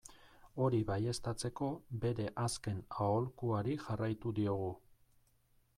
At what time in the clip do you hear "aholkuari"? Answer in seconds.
3.05-3.79